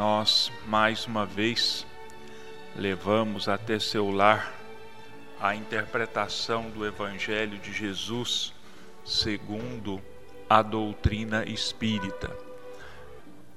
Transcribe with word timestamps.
nós 0.00 0.50
mais 0.66 1.04
uma 1.04 1.26
vez 1.26 1.86
levamos 2.74 3.50
até 3.50 3.78
seu 3.78 4.10
lar 4.10 4.50
a 5.38 5.54
interpretação 5.54 6.70
do 6.70 6.86
Evangelho 6.86 7.58
de 7.58 7.70
Jesus 7.70 8.54
segundo 9.04 10.00
a 10.48 10.62
doutrina 10.62 11.44
espírita. 11.44 12.34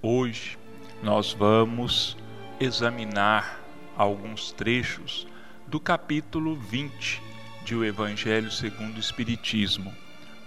Hoje 0.01 0.59
nós 1.01 1.31
vamos 1.31 2.17
examinar 2.59 3.61
alguns 3.95 4.51
trechos 4.51 5.25
do 5.65 5.79
capítulo 5.79 6.57
20 6.57 7.21
de 7.63 7.73
O 7.73 7.85
Evangelho 7.85 8.51
segundo 8.51 8.97
o 8.97 8.99
Espiritismo. 8.99 9.95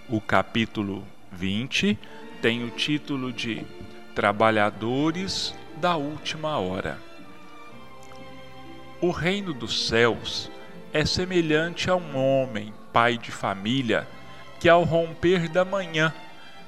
O 0.07 0.21
capítulo 0.21 1.03
20 1.31 1.97
tem 2.39 2.63
o 2.63 2.69
título 2.69 3.33
de 3.33 3.65
Trabalhadores 4.13 5.55
da 5.77 5.95
Última 5.95 6.57
Hora. 6.57 6.97
O 8.99 9.11
reino 9.11 9.53
dos 9.53 9.87
céus 9.87 10.49
é 10.91 11.05
semelhante 11.05 11.89
a 11.89 11.95
um 11.95 12.17
homem, 12.17 12.73
pai 12.91 13.17
de 13.17 13.31
família, 13.31 14.07
que 14.59 14.67
ao 14.67 14.83
romper 14.83 15.47
da 15.47 15.63
manhã 15.63 16.11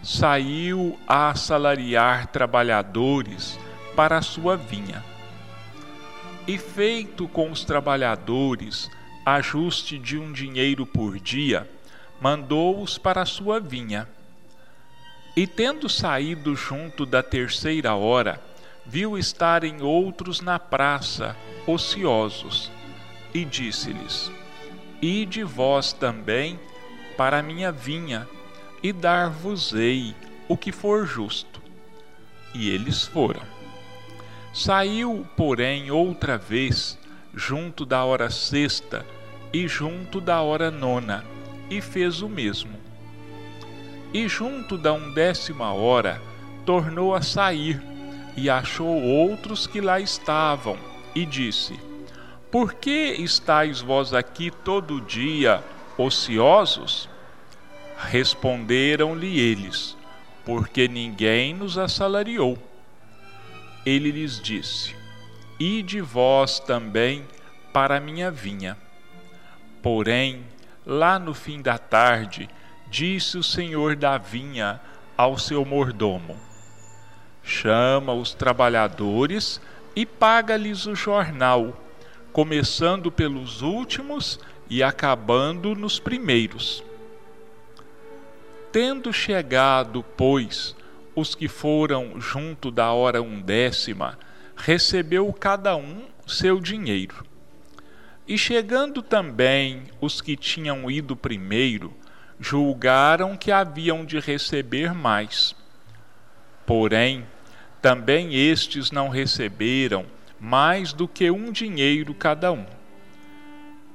saiu 0.04 0.98
a 1.08 1.30
assalariar 1.30 2.28
trabalhadores 2.28 3.60
para 3.96 4.18
a 4.18 4.22
sua 4.22 4.56
vinha. 4.56 5.04
E 6.48 6.58
feito 6.58 7.28
com 7.28 7.52
os 7.52 7.66
trabalhadores 7.66 8.90
ajuste 9.26 9.98
de 9.98 10.18
um 10.18 10.32
dinheiro 10.32 10.86
por 10.86 11.20
dia, 11.20 11.70
mandou-os 12.22 12.98
para 12.98 13.22
a 13.22 13.26
sua 13.26 13.60
vinha 13.60 14.08
e 15.36 15.48
tendo 15.48 15.88
saído 15.88 16.56
junto 16.56 17.06
da 17.06 17.24
terceira 17.24 17.96
hora, 17.96 18.42
viu 18.86 19.18
estarem 19.18 19.82
outros 19.82 20.42
na 20.42 20.58
praça, 20.58 21.36
ociosos, 21.68 22.72
e 23.34 23.46
disse-lhes: 23.46 24.32
Ide 25.02 25.44
vós 25.44 25.94
também 25.94 26.60
para 27.16 27.40
a 27.40 27.44
minha 27.44 27.72
vinha, 27.72 28.28
e 28.82 28.94
dar-vos-ei 28.94 30.16
o 30.48 30.58
que 30.58 30.72
for 30.72 31.06
justo. 31.06 31.62
E 32.54 32.70
eles 32.70 33.06
foram. 33.06 33.42
Saiu, 34.54 35.28
porém, 35.38 35.92
outra 35.92 36.38
vez, 36.38 36.98
junto 37.34 37.86
da 37.86 38.04
hora 38.04 38.30
sexta 38.30 39.06
e 39.54 39.68
junto 39.68 40.20
da 40.20 40.42
hora 40.42 40.72
nona, 40.72 41.24
e 41.70 41.82
fez 41.82 42.22
o 42.22 42.30
mesmo. 42.30 42.78
E 44.14 44.28
junto 44.28 44.78
da 44.78 44.92
undécima 44.92 45.72
hora 45.72 46.22
tornou 46.66 47.14
a 47.14 47.22
sair, 47.22 47.82
e 48.42 48.50
achou 48.50 49.04
outros 49.04 49.68
que 49.68 49.82
lá 49.82 50.00
estavam, 50.00 50.78
e 51.14 51.26
disse: 51.26 51.78
Por 52.50 52.74
que 52.74 53.16
estáis 53.20 53.82
vós 53.82 54.14
aqui 54.14 54.50
todo 54.50 55.02
dia 55.02 55.62
ociosos? 55.98 57.10
Responderam-lhe 57.98 59.38
eles: 59.38 59.98
Porque 60.46 60.88
ninguém 60.88 61.54
nos 61.54 61.78
assalariou. 61.78 62.58
Ele 63.86 64.10
lhes 64.10 64.40
disse: 64.40 64.96
Ide 65.60 66.00
vós 66.00 66.62
também 66.62 67.28
para 67.74 67.98
a 67.98 68.00
minha 68.00 68.32
vinha. 68.32 68.78
Porém, 69.84 70.46
lá 70.86 71.20
no 71.20 71.34
fim 71.34 71.62
da 71.62 71.78
tarde, 71.78 72.50
disse 72.90 73.38
o 73.38 73.44
senhor 73.44 73.98
da 73.98 74.18
vinha 74.18 74.80
ao 75.18 75.38
seu 75.38 75.66
mordomo: 75.66 76.49
Chama 77.44 78.14
os 78.14 78.34
trabalhadores 78.34 79.62
e 79.96 80.06
paga-lhes 80.06 80.86
o 80.86 80.96
jornal, 80.96 81.82
começando 82.32 83.12
pelos 83.12 83.62
últimos 83.62 84.40
e 84.70 84.84
acabando 84.84 85.76
nos 85.76 86.00
primeiros. 86.00 86.84
Tendo 88.72 89.12
chegado, 89.12 90.04
pois, 90.16 90.76
os 91.16 91.34
que 91.34 91.48
foram 91.48 92.22
junto 92.22 92.70
da 92.70 92.92
hora 92.92 93.22
undécima, 93.22 94.18
recebeu 94.56 95.32
cada 95.34 95.76
um 95.76 96.04
seu 96.28 96.60
dinheiro. 96.60 97.26
E 98.28 98.38
chegando 98.38 99.02
também 99.02 99.86
os 100.00 100.22
que 100.22 100.38
tinham 100.38 100.90
ido 100.90 101.16
primeiro, 101.16 101.92
julgaram 102.40 103.36
que 103.36 103.52
haviam 103.52 104.06
de 104.06 104.20
receber 104.20 104.94
mais. 104.94 105.56
Porém, 106.70 107.26
também 107.82 108.36
estes 108.36 108.92
não 108.92 109.10
receberam 109.10 110.06
mais 110.40 110.94
do 110.94 111.08
que 111.08 111.32
um 111.32 111.52
dinheiro 111.52 112.14
cada 112.14 112.52
um. 112.52 112.64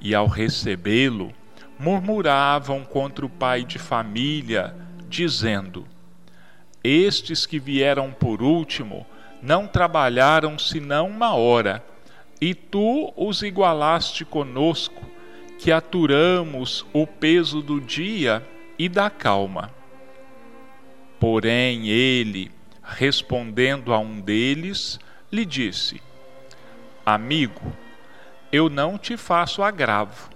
E 0.01 0.13
ao 0.13 0.27
recebê-lo, 0.27 1.31
murmuravam 1.79 2.83
contra 2.83 3.25
o 3.25 3.29
pai 3.29 3.63
de 3.63 3.79
família, 3.79 4.75
dizendo: 5.07 5.87
Estes 6.83 7.45
que 7.45 7.59
vieram 7.59 8.11
por 8.11 8.41
último 8.41 9.07
não 9.41 9.67
trabalharam 9.67 10.59
senão 10.59 11.07
uma 11.07 11.33
hora, 11.33 11.81
e 12.41 12.53
tu 12.53 13.13
os 13.15 13.41
igualaste 13.41 14.25
conosco 14.25 15.01
que 15.57 15.71
aturamos 15.71 16.85
o 16.91 17.07
peso 17.07 17.61
do 17.61 17.79
dia 17.79 18.45
e 18.77 18.89
da 18.89 19.09
calma. 19.09 19.71
Porém, 21.17 21.87
ele, 21.87 22.51
respondendo 22.85 23.93
a 23.93 23.99
um 23.99 24.19
deles, 24.19 24.99
lhe 25.31 25.45
disse: 25.45 26.01
Amigo, 27.05 27.73
eu 28.51 28.69
não 28.69 28.97
te 28.97 29.17
faço 29.17 29.63
agravo. 29.63 30.29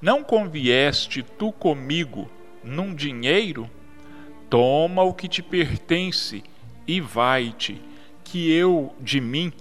Não 0.00 0.22
convieste 0.22 1.22
tu 1.22 1.50
comigo 1.52 2.30
num 2.62 2.94
dinheiro? 2.94 3.68
Toma 4.48 5.02
o 5.02 5.12
que 5.12 5.28
te 5.28 5.42
pertence 5.42 6.42
e 6.86 7.00
vai-te, 7.00 7.82
que 8.24 8.50
eu 8.50 8.94
de 9.00 9.20
mim 9.20 9.52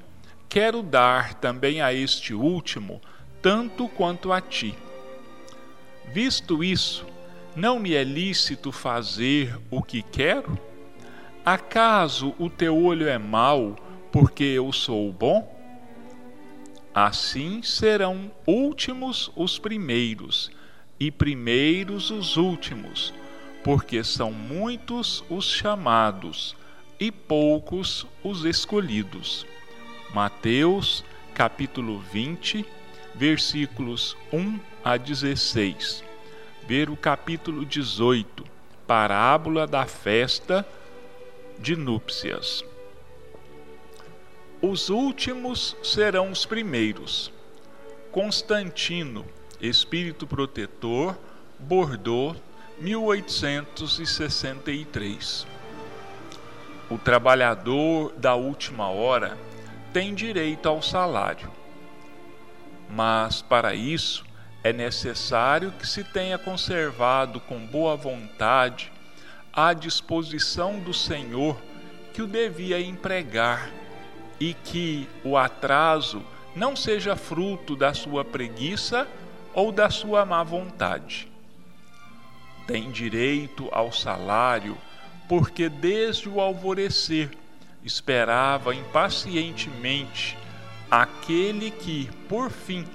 quero 0.47 0.81
dar 0.81 1.33
também 1.33 1.81
a 1.81 1.93
este 1.93 2.33
último 2.33 3.01
tanto 3.41 3.87
quanto 3.89 4.31
a 4.31 4.39
ti. 4.39 4.75
Visto 6.13 6.63
isso, 6.63 7.05
não 7.55 7.79
me 7.79 7.93
é 7.93 8.03
lícito 8.03 8.71
fazer 8.71 9.57
o 9.69 9.81
que 9.81 10.01
quero? 10.01 10.57
Acaso 11.47 12.35
o 12.37 12.49
teu 12.49 12.77
olho 12.77 13.07
é 13.07 13.17
mau 13.17 13.77
porque 14.11 14.43
eu 14.43 14.73
sou 14.73 15.13
bom? 15.13 15.49
Assim 16.93 17.63
serão 17.63 18.29
últimos 18.45 19.31
os 19.33 19.57
primeiros 19.57 20.51
e 20.99 21.09
primeiros 21.09 22.11
os 22.11 22.35
últimos, 22.35 23.13
porque 23.63 24.03
são 24.03 24.29
muitos 24.29 25.23
os 25.29 25.45
chamados 25.45 26.53
e 26.99 27.13
poucos 27.13 28.05
os 28.21 28.43
escolhidos. 28.43 29.47
Mateus 30.13 31.01
capítulo 31.33 31.99
20, 32.11 32.65
versículos 33.15 34.17
1 34.33 34.59
a 34.83 34.97
16. 34.97 36.03
Ver 36.67 36.89
o 36.89 36.97
capítulo 36.97 37.65
18, 37.65 38.43
parábola 38.85 39.65
da 39.65 39.85
festa 39.85 40.67
de 41.59 41.75
núpcias. 41.75 42.63
Os 44.62 44.90
últimos 44.90 45.75
serão 45.84 46.31
os 46.31 46.45
primeiros. 46.45 47.29
Constantino, 48.12 49.25
espírito 49.62 50.25
protetor, 50.25 51.18
Bordeaux, 51.59 52.41
1863. 52.79 55.45
O 56.90 56.97
trabalhador 56.97 58.13
da 58.13 58.35
última 58.35 58.88
hora 58.89 59.38
tem 59.92 60.15
direito 60.15 60.69
ao 60.69 60.81
salário 60.81 61.57
mas 62.89 63.42
para 63.42 63.74
isso 63.74 64.25
é 64.63 64.71
necessário 64.71 65.71
que 65.71 65.88
se 65.88 66.03
tenha 66.03 66.38
conservado 66.38 67.39
com 67.39 67.65
boa 67.65 67.95
vontade 67.95 68.92
a 69.57 69.74
disposição 69.74 70.80
do 70.80 70.94
Senhor 70.94 71.59
que 72.13 72.21
o 72.21 72.27
devia 72.27 72.80
empregar 72.80 73.71
e 74.39 74.54
que 74.54 75.09
o 75.24 75.36
atraso 75.36 76.24
não 76.56 76.75
seja 76.75 77.15
fruto 77.15 77.75
da 77.75 77.92
sua 77.92 78.24
preguiça 78.24 79.07
ou 79.56 79.71
da 79.71 79.89
sua 79.89 80.24
má 80.24 80.44
vontade. 80.44 81.27
Tem 82.68 82.92
direito 82.92 83.68
ao 83.71 83.92
salário 83.92 84.77
porque 85.27 85.69
desde 85.69 86.30
o 86.30 86.39
alvorecer 86.39 87.31
esperava 87.83 88.75
impacientemente 88.75 90.38
aquele 90.92 91.71
que, 91.71 92.12
por 92.30 92.51
fim, 92.51 92.86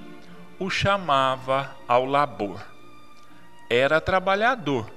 o 0.57 0.69
chamava 0.69 1.75
ao 1.89 2.05
labor. 2.05 2.65
Era 3.69 3.99
trabalhador 3.99 4.89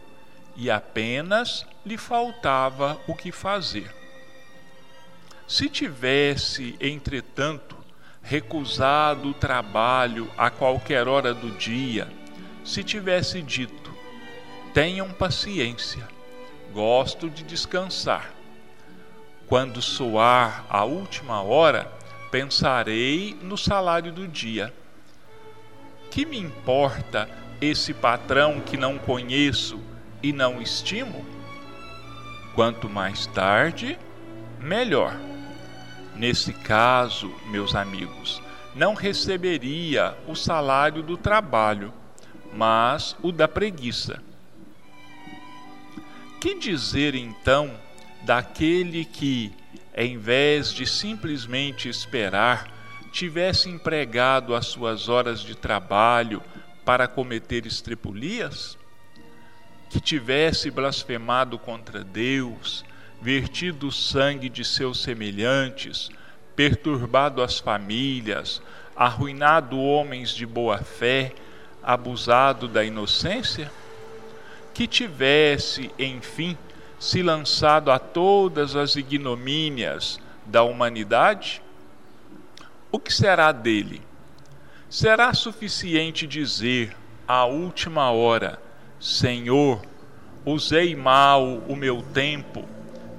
e 0.56 0.70
apenas 0.70 1.66
lhe 1.84 1.96
faltava 1.96 2.98
o 3.06 3.14
que 3.14 3.30
fazer. 3.30 3.94
Se 5.46 5.68
tivesse, 5.68 6.74
entretanto, 6.80 7.76
recusado 8.22 9.28
o 9.30 9.34
trabalho 9.34 10.28
a 10.36 10.50
qualquer 10.50 11.06
hora 11.06 11.32
do 11.32 11.50
dia, 11.52 12.08
se 12.64 12.82
tivesse 12.82 13.40
dito: 13.42 13.94
tenham 14.74 15.12
paciência, 15.12 16.08
gosto 16.72 17.30
de 17.30 17.44
descansar. 17.44 18.32
Quando 19.46 19.80
soar 19.80 20.66
a 20.68 20.84
última 20.84 21.40
hora, 21.40 21.92
pensarei 22.32 23.38
no 23.40 23.56
salário 23.56 24.10
do 24.10 24.26
dia. 24.26 24.74
Que 26.10 26.26
me 26.26 26.36
importa 26.36 27.28
esse 27.60 27.94
patrão 27.94 28.60
que 28.60 28.76
não 28.76 28.98
conheço 28.98 29.80
e 30.22 30.32
não 30.32 30.60
estimo? 30.60 31.24
Quanto 32.54 32.88
mais 32.88 33.26
tarde, 33.26 33.98
melhor. 34.60 35.16
Nesse 36.14 36.52
caso, 36.52 37.32
meus 37.50 37.74
amigos, 37.74 38.40
não 38.74 38.94
receberia 38.94 40.16
o 40.26 40.34
salário 40.34 41.02
do 41.02 41.16
trabalho, 41.16 41.92
mas 42.52 43.16
o 43.22 43.30
da 43.30 43.46
preguiça. 43.46 44.22
Que 46.40 46.58
dizer 46.58 47.14
então 47.14 47.70
daquele 48.22 49.04
que, 49.04 49.52
em 49.94 50.18
vez 50.18 50.72
de 50.72 50.86
simplesmente 50.86 51.88
esperar, 51.88 52.72
tivesse 53.12 53.68
empregado 53.68 54.54
as 54.54 54.66
suas 54.66 55.08
horas 55.08 55.40
de 55.40 55.54
trabalho 55.54 56.42
para 56.84 57.08
cometer 57.08 57.66
estrepulias? 57.66 58.75
Que 59.90 60.00
tivesse 60.00 60.70
blasfemado 60.70 61.58
contra 61.58 62.02
Deus, 62.02 62.84
vertido 63.20 63.88
o 63.88 63.92
sangue 63.92 64.48
de 64.48 64.64
seus 64.64 65.02
semelhantes, 65.02 66.10
perturbado 66.54 67.42
as 67.42 67.58
famílias, 67.58 68.60
arruinado 68.94 69.78
homens 69.78 70.30
de 70.30 70.46
boa 70.46 70.78
fé, 70.78 71.34
abusado 71.82 72.66
da 72.66 72.84
inocência? 72.84 73.70
Que 74.74 74.86
tivesse, 74.86 75.90
enfim, 75.98 76.56
se 76.98 77.22
lançado 77.22 77.90
a 77.90 77.98
todas 77.98 78.74
as 78.74 78.96
ignomínias 78.96 80.18
da 80.44 80.62
humanidade? 80.62 81.62
O 82.90 82.98
que 82.98 83.12
será 83.12 83.52
dele? 83.52 84.02
Será 84.88 85.34
suficiente 85.34 86.26
dizer, 86.26 86.96
à 87.26 87.44
última 87.44 88.10
hora, 88.10 88.60
Senhor, 88.98 89.82
usei 90.44 90.94
mal 90.94 91.62
o 91.68 91.76
meu 91.76 92.02
tempo 92.02 92.64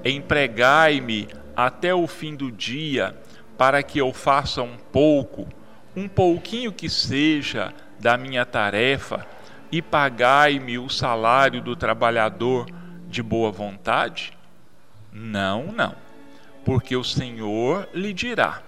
empregai-me 0.04 1.28
até 1.56 1.94
o 1.94 2.08
fim 2.08 2.36
do 2.36 2.52
dia, 2.52 3.16
para 3.58 3.82
que 3.82 4.00
eu 4.00 4.14
faça 4.14 4.62
um 4.62 4.78
pouco, 4.78 5.48
um 5.96 6.08
pouquinho 6.08 6.72
que 6.72 6.90
seja 6.90 7.74
da 8.00 8.18
minha 8.18 8.46
tarefa, 8.46 9.26
e 9.72 9.82
pagai-me 9.82 10.78
o 10.78 10.90
salário 10.90 11.62
do 11.62 11.76
trabalhador 11.76 12.68
de 13.08 13.22
boa 13.22 13.52
vontade? 13.52 14.32
Não, 15.12 15.74
não, 15.74 15.96
porque 16.64 16.96
o 16.96 17.04
Senhor 17.04 17.90
lhe 17.94 18.14
dirá: 18.14 18.62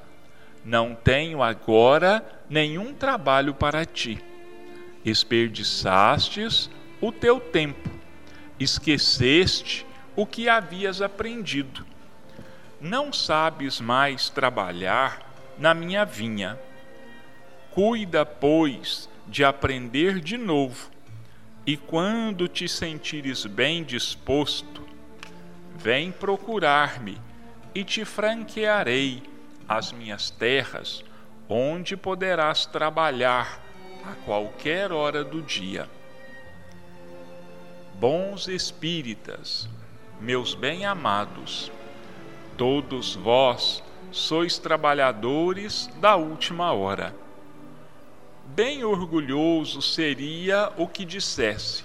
Não 0.66 0.96
tenho 0.96 1.44
agora 1.44 2.26
nenhum 2.50 2.94
trabalho 2.94 3.54
para 3.54 3.86
ti. 3.86 4.20
Esperdiçastes 5.06 6.70
o 7.02 7.12
teu 7.12 7.40
tempo, 7.40 7.90
esqueceste 8.60 9.86
o 10.16 10.26
que 10.26 10.50
havias 10.50 11.02
aprendido. 11.02 11.86
Não 12.82 13.12
sabes 13.14 13.80
mais 13.80 14.30
trabalhar 14.30 15.34
na 15.58 15.74
minha 15.74 16.06
vinha. 16.06 16.60
Cuida, 17.72 18.26
pois, 18.26 19.10
de 19.28 19.44
aprender 19.44 20.20
de 20.20 20.38
novo, 20.38 20.90
e 21.66 21.78
quando 21.78 22.48
te 22.48 22.68
sentires 22.68 23.46
bem 23.46 23.84
disposto, 23.84 24.88
vem 25.76 26.12
procurar-me 26.12 27.18
e 27.76 27.84
te 27.84 28.04
franquearei 28.04 29.22
as 29.68 29.92
minhas 29.92 30.30
terras, 30.32 31.04
onde 31.48 31.96
poderás 31.96 32.66
trabalhar 32.66 33.62
a 34.04 34.14
qualquer 34.26 34.92
hora 34.92 35.24
do 35.24 35.42
dia. 35.42 35.88
Bons 38.00 38.48
espíritas, 38.48 39.68
meus 40.22 40.56
bem-amados, 40.56 41.70
todos 42.58 43.14
vós 43.14 43.84
sois 44.10 44.58
trabalhadores 44.58 45.88
da 46.00 46.16
última 46.16 46.72
hora. 46.72 47.14
Bem 48.56 48.86
orgulhoso 48.86 49.82
seria 49.82 50.72
o 50.78 50.88
que 50.88 51.04
dissesse: 51.04 51.84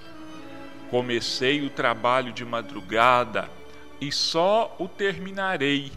Comecei 0.88 1.66
o 1.66 1.70
trabalho 1.70 2.32
de 2.32 2.44
madrugada 2.44 3.50
e 4.00 4.12
só 4.12 4.72
o 4.78 4.86
terminarei 4.86 5.90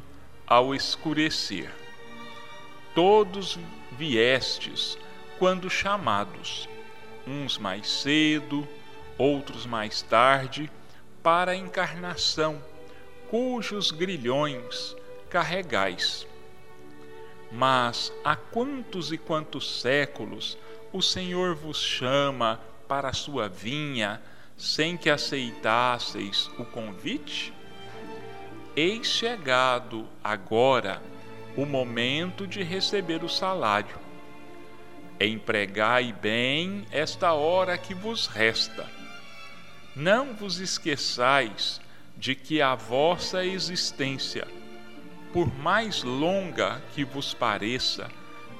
ao 0.47 0.73
escurecer. 0.73 1.71
Todos 2.95 3.59
viestes 3.91 4.97
quando 5.37 5.69
chamados, 5.69 6.67
uns 7.27 7.59
mais 7.59 7.87
cedo, 7.87 8.67
outros 9.17 9.65
mais 9.65 10.01
tarde 10.01 10.69
para 11.23 11.51
a 11.51 11.55
encarnação, 11.55 12.61
cujos 13.29 13.91
grilhões 13.91 14.95
carregais. 15.29 16.27
Mas 17.51 18.13
há 18.23 18.35
quantos 18.35 19.11
e 19.11 19.17
quantos 19.17 19.81
séculos 19.81 20.57
o 20.93 21.01
Senhor 21.01 21.55
vos 21.55 21.81
chama 21.81 22.59
para 22.87 23.09
a 23.09 23.13
sua 23.13 23.49
vinha, 23.49 24.21
sem 24.55 24.95
que 24.95 25.09
aceitasseis 25.09 26.49
o 26.57 26.65
convite? 26.65 27.53
Eis 28.75 29.07
chegado 29.07 30.07
agora 30.23 31.01
o 31.55 31.65
momento 31.65 32.45
de 32.45 32.61
receber 32.63 33.23
o 33.23 33.29
salário. 33.29 33.97
Empregai 35.19 36.13
bem 36.13 36.85
esta 36.91 37.33
hora 37.33 37.77
que 37.77 37.95
vos 37.95 38.27
resta 38.27 38.96
não 39.97 40.35
vos 40.35 40.59
esqueçais 40.59 41.81
de 42.15 42.35
que 42.35 42.61
a 42.61 42.75
vossa 42.75 43.43
existência, 43.43 44.47
por 45.33 45.51
mais 45.57 46.03
longa 46.03 46.79
que 46.93 47.03
vos 47.03 47.33
pareça, 47.33 48.07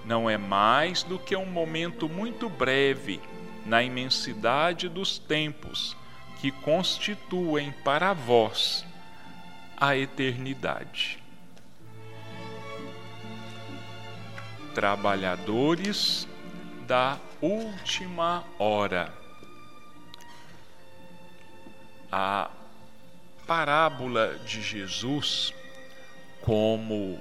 não 0.03 0.27
é 0.27 0.35
mais 0.35 1.03
do 1.03 1.19
que 1.19 1.35
um 1.35 1.45
momento 1.45 2.09
muito 2.09 2.49
breve 2.49 3.21
na 3.67 3.83
imensidade 3.83 4.89
dos 4.89 5.19
tempos 5.19 5.95
que 6.41 6.51
constituem 6.51 7.71
para 7.83 8.13
vós 8.13 8.83
a 9.75 9.95
eternidade. 9.95 11.21
Trabalhadores 14.73 16.27
da 16.87 17.19
última 17.41 18.43
hora 18.57 19.26
a 22.11 22.49
parábola 23.45 24.37
de 24.45 24.61
Jesus, 24.61 25.53
como 26.41 27.19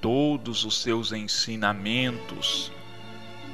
todos 0.00 0.64
os 0.64 0.82
seus 0.82 1.12
ensinamentos, 1.12 2.72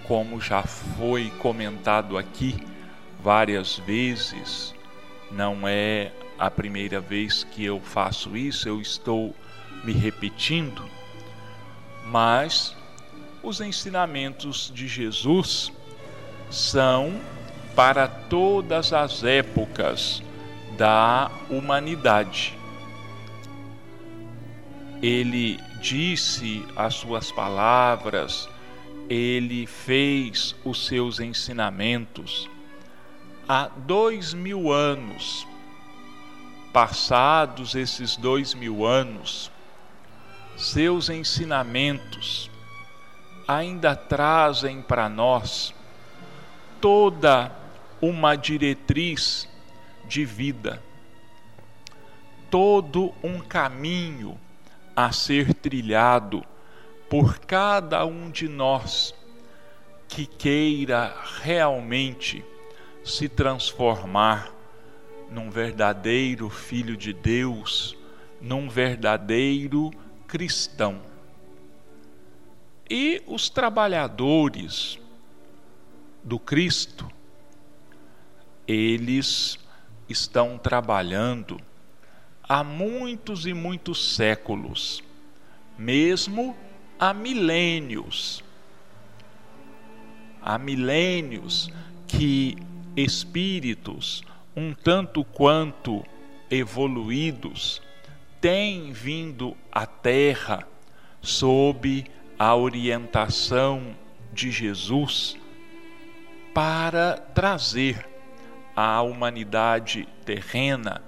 como 0.05 0.41
já 0.41 0.63
foi 0.63 1.31
comentado 1.39 2.17
aqui 2.17 2.57
várias 3.21 3.77
vezes, 3.79 4.75
não 5.31 5.69
é 5.69 6.13
a 6.39 6.51
primeira 6.51 7.01
vez 7.01 7.45
que 7.45 7.65
eu 7.65 7.81
faço 7.81 8.37
isso, 8.37 8.69
eu 8.69 8.81
estou 8.81 9.35
me 9.85 9.93
repetindo, 9.93 10.89
mas 12.07 12.75
os 13.43 13.61
ensinamentos 13.61 14.73
de 14.75 14.89
Jesus 14.89 15.71
são 16.51 17.21
para 17.79 18.09
todas 18.09 18.93
as 18.93 19.23
épocas 19.23 20.21
da 20.77 21.31
humanidade. 21.49 22.59
Ele 25.01 25.61
disse 25.81 26.67
as 26.75 26.95
suas 26.95 27.31
palavras, 27.31 28.49
ele 29.09 29.65
fez 29.65 30.57
os 30.65 30.89
seus 30.89 31.21
ensinamentos 31.21 32.51
há 33.49 33.71
dois 33.87 34.35
mil 34.35 34.73
anos. 34.73 35.47
Passados 36.73 37.77
esses 37.77 38.17
dois 38.17 38.55
mil 38.55 38.85
anos, 38.85 39.53
seus 40.57 41.09
ensinamentos 41.09 42.51
ainda 43.47 43.95
trazem 43.95 44.83
para 44.83 45.09
nós 45.09 45.73
toda 46.81 47.58
uma 48.01 48.37
diretriz 48.37 49.49
de 50.07 50.25
vida, 50.25 50.83
todo 52.51 53.13
um 53.23 53.41
caminho 53.41 54.39
a 54.95 55.13
ser 55.13 55.55
trilhado 55.55 56.45
por 57.09 57.39
cada 57.39 58.05
um 58.05 58.31
de 58.31 58.49
nós 58.49 59.15
que 60.09 60.27
queira 60.27 61.15
realmente 61.43 62.45
se 63.05 63.29
transformar 63.29 64.53
num 65.31 65.51
verdadeiro 65.51 66.49
filho 66.49 66.97
de 66.97 67.13
Deus, 67.13 67.97
num 68.41 68.69
verdadeiro 68.69 69.91
cristão. 70.27 71.01
E 72.89 73.23
os 73.27 73.51
trabalhadores 73.51 74.99
do 76.25 76.39
Cristo, 76.39 77.11
eles 78.69 79.59
estão 80.07 80.59
trabalhando 80.59 81.59
há 82.47 82.63
muitos 82.63 83.47
e 83.47 83.55
muitos 83.55 84.15
séculos, 84.15 85.03
mesmo 85.79 86.55
há 86.99 87.15
milênios. 87.15 88.45
Há 90.43 90.59
milênios 90.59 91.71
que 92.07 92.59
espíritos 92.95 94.23
um 94.55 94.75
tanto 94.75 95.25
quanto 95.25 96.05
evoluídos 96.51 97.81
têm 98.41 98.93
vindo 98.93 99.57
à 99.73 99.87
Terra 99.87 100.67
sob 101.23 102.05
a 102.39 102.55
orientação 102.55 103.97
de 104.33 104.51
Jesus 104.51 105.37
para 106.55 107.17
trazer 107.35 108.18
à 108.81 109.03
humanidade 109.03 110.07
terrena 110.25 111.03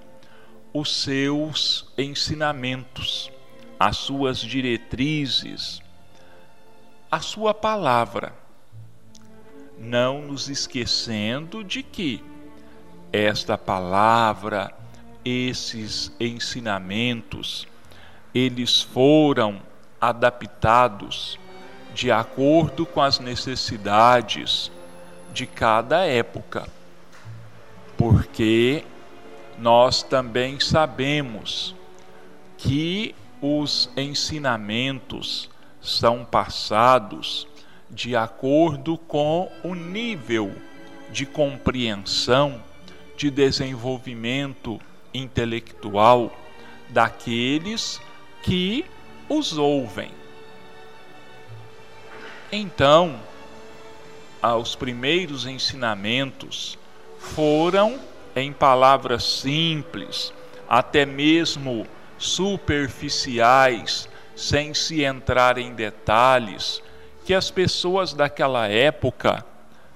os 0.73 0.93
seus 0.93 1.89
ensinamentos, 1.97 3.31
as 3.79 3.95
suas 3.95 4.39
diretrizes, 4.39 5.81
a 7.09 7.21
sua 7.21 7.53
palavra. 7.53 8.33
Não 9.79 10.21
nos 10.21 10.49
esquecendo 10.49 11.63
de 11.63 11.81
que 11.81 12.21
esta 13.09 13.57
palavra, 13.57 14.75
esses 15.23 16.11
ensinamentos, 16.19 17.65
eles 18.35 18.81
foram 18.81 19.61
adaptados 20.01 21.39
de 21.93 22.11
acordo 22.11 22.85
com 22.85 23.01
as 23.01 23.17
necessidades 23.17 24.69
de 25.31 25.47
cada 25.47 26.05
época, 26.05 26.67
porque 28.01 28.83
nós 29.59 30.01
também 30.01 30.59
sabemos 30.59 31.75
que 32.57 33.13
os 33.39 33.91
ensinamentos 33.95 35.47
são 35.79 36.25
passados 36.25 37.47
de 37.91 38.15
acordo 38.15 38.97
com 38.97 39.51
o 39.63 39.75
nível 39.75 40.51
de 41.11 41.27
compreensão, 41.27 42.59
de 43.15 43.29
desenvolvimento 43.29 44.81
intelectual 45.13 46.35
daqueles 46.89 48.01
que 48.41 48.83
os 49.29 49.59
ouvem. 49.59 50.09
Então, 52.51 53.19
os 54.59 54.75
primeiros 54.75 55.45
ensinamentos 55.45 56.80
foram 57.21 57.99
em 58.35 58.51
palavras 58.51 59.23
simples, 59.23 60.33
até 60.67 61.05
mesmo 61.05 61.85
superficiais, 62.17 64.09
sem 64.35 64.73
se 64.73 65.03
entrar 65.03 65.57
em 65.57 65.73
detalhes, 65.73 66.81
que 67.23 67.33
as 67.33 67.51
pessoas 67.51 68.13
daquela 68.13 68.67
época 68.67 69.45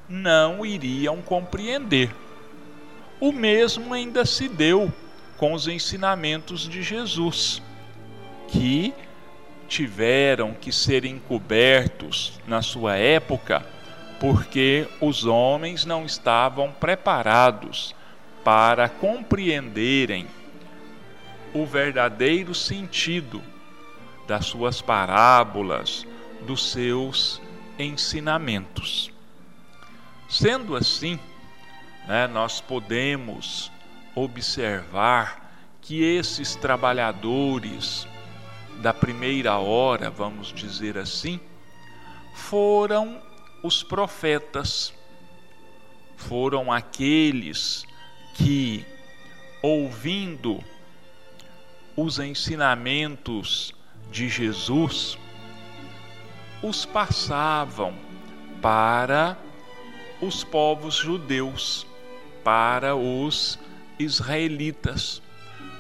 não 0.08 0.66
iriam 0.66 1.22
compreender. 1.22 2.14
O 3.20 3.32
mesmo 3.32 3.94
ainda 3.94 4.24
se 4.26 4.48
deu 4.48 4.94
com 5.36 5.54
os 5.54 5.68
ensinamentos 5.68 6.70
de 6.70 6.84
Jesus, 6.84 7.62
que 8.48 8.94
tiveram 9.68 10.54
que 10.54 10.72
ser 10.72 11.06
encobertos 11.06 12.40
na 12.48 12.62
sua 12.62 12.96
época, 12.96 13.66
porque 14.26 14.88
os 15.00 15.24
homens 15.24 15.86
não 15.86 16.04
estavam 16.04 16.72
preparados 16.72 17.94
para 18.44 18.90
compreenderem 18.90 20.26
o 21.54 21.64
verdadeiro 21.64 22.56
sentido 22.56 23.40
das 24.28 24.48
suas 24.48 24.82
parábolas, 24.82 26.08
dos 26.42 26.72
seus 26.72 27.40
ensinamentos. 27.78 29.12
Sendo 30.28 30.76
assim, 30.76 31.20
né, 32.08 32.26
nós 32.26 32.60
podemos 32.60 33.72
observar 34.16 35.52
que 35.84 36.02
esses 36.02 36.56
trabalhadores 36.56 38.08
da 38.78 38.92
primeira 38.92 39.60
hora, 39.60 40.10
vamos 40.10 40.52
dizer 40.52 40.98
assim, 40.98 41.40
foram 42.34 43.22
os 43.66 43.82
profetas, 43.82 44.94
foram 46.16 46.72
aqueles 46.72 47.84
que, 48.36 48.86
ouvindo 49.60 50.64
os 51.98 52.20
ensinamentos 52.20 53.74
de 54.12 54.30
Jesus, 54.30 55.18
os 56.62 56.86
passavam 56.86 57.96
para 58.62 59.36
os 60.22 60.44
povos 60.44 60.96
judeus, 60.96 61.88
para 62.44 62.96
os 62.96 63.58
israelitas, 63.98 65.24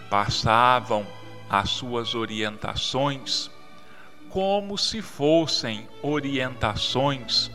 passavam 0.09 1.05
as 1.47 1.69
suas 1.69 2.15
orientações 2.15 3.51
como 4.35 4.77
se 4.77 5.01
fossem 5.01 5.87
orientações 6.01 7.49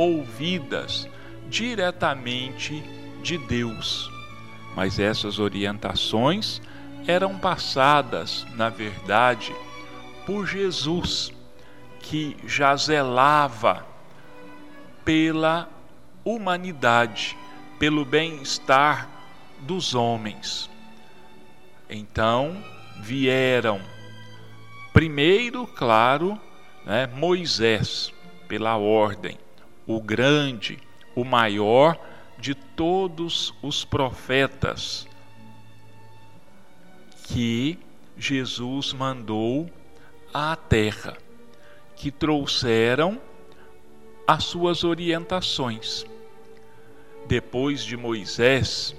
ouvidas 0.00 1.06
diretamente 1.50 2.82
de 3.22 3.36
Deus. 3.36 4.10
Mas 4.74 4.98
essas 4.98 5.38
orientações 5.38 6.62
eram 7.06 7.38
passadas, 7.38 8.46
na 8.54 8.70
verdade, 8.70 9.54
por 10.24 10.46
Jesus, 10.46 11.30
que 12.00 12.34
já 12.46 12.74
zelava 12.76 13.86
pela 15.04 15.68
humanidade, 16.24 17.36
pelo 17.78 18.02
bem-estar 18.04 19.06
dos 19.60 19.94
homens. 19.94 20.70
Então 21.90 22.56
vieram, 23.02 23.80
primeiro, 24.94 25.66
claro, 25.66 26.40
né, 26.86 27.06
Moisés, 27.06 28.12
pela 28.48 28.78
ordem, 28.78 29.36
o 29.96 30.00
grande, 30.00 30.78
o 31.14 31.24
maior 31.24 31.98
de 32.38 32.54
todos 32.54 33.52
os 33.62 33.84
profetas 33.84 35.06
que 37.24 37.78
Jesus 38.16 38.92
mandou 38.92 39.70
à 40.32 40.56
terra, 40.56 41.16
que 41.96 42.10
trouxeram 42.10 43.20
as 44.26 44.44
suas 44.44 44.84
orientações. 44.84 46.06
Depois 47.26 47.84
de 47.84 47.96
Moisés, 47.96 48.94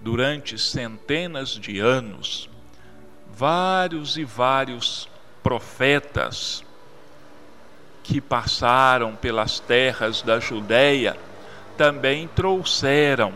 durante 0.00 0.58
centenas 0.58 1.50
de 1.50 1.78
anos, 1.78 2.48
vários 3.32 4.16
e 4.16 4.24
vários 4.24 5.08
profetas 5.42 6.64
que 8.02 8.20
passaram 8.20 9.14
pelas 9.14 9.60
terras 9.60 10.22
da 10.22 10.40
Judéia 10.40 11.16
também 11.76 12.28
trouxeram 12.28 13.34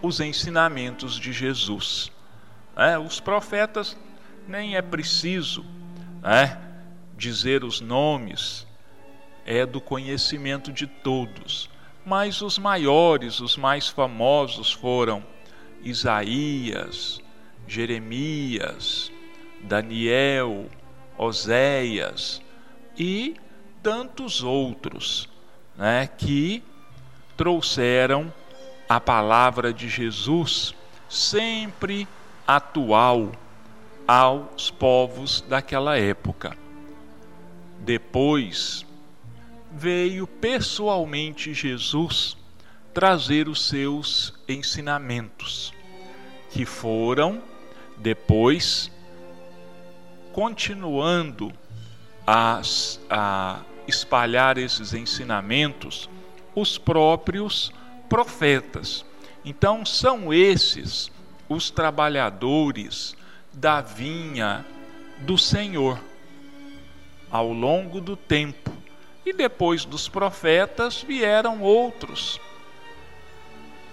os 0.00 0.20
ensinamentos 0.20 1.18
de 1.18 1.32
Jesus. 1.32 2.10
É, 2.76 2.98
os 2.98 3.20
profetas 3.20 3.96
nem 4.48 4.76
é 4.76 4.82
preciso 4.82 5.64
é, 6.24 6.56
dizer 7.16 7.64
os 7.64 7.80
nomes, 7.80 8.66
é 9.46 9.64
do 9.64 9.80
conhecimento 9.80 10.72
de 10.72 10.86
todos. 10.86 11.70
Mas 12.04 12.42
os 12.42 12.58
maiores, 12.58 13.40
os 13.40 13.56
mais 13.56 13.88
famosos 13.88 14.72
foram 14.72 15.24
Isaías, 15.82 17.20
Jeremias, 17.66 19.12
Daniel, 19.62 20.66
Oséias 21.16 22.42
e 22.98 23.36
tantos 23.82 24.42
outros 24.42 25.28
né, 25.76 26.06
que 26.06 26.62
trouxeram 27.36 28.32
a 28.88 29.00
palavra 29.00 29.72
de 29.72 29.88
Jesus 29.88 30.74
sempre 31.08 32.06
atual, 32.46 33.32
aos 34.06 34.70
povos 34.70 35.40
daquela 35.48 35.96
época. 35.96 36.56
Depois 37.80 38.84
veio 39.70 40.26
pessoalmente 40.26 41.54
Jesus 41.54 42.36
trazer 42.92 43.48
os 43.48 43.66
seus 43.68 44.34
ensinamentos, 44.46 45.72
que 46.50 46.66
foram 46.66 47.42
depois 47.96 48.90
continuando 50.32 51.52
a, 52.34 52.62
a 53.10 53.60
espalhar 53.86 54.56
esses 54.56 54.94
ensinamentos 54.94 56.08
os 56.54 56.78
próprios 56.78 57.70
profetas. 58.08 59.04
Então, 59.44 59.84
são 59.84 60.32
esses 60.32 61.10
os 61.46 61.70
trabalhadores 61.70 63.14
da 63.52 63.82
vinha 63.82 64.64
do 65.18 65.36
Senhor 65.36 66.00
ao 67.30 67.52
longo 67.52 68.00
do 68.00 68.16
tempo. 68.16 68.72
E 69.26 69.34
depois 69.34 69.84
dos 69.84 70.08
profetas 70.08 71.02
vieram 71.02 71.60
outros. 71.60 72.40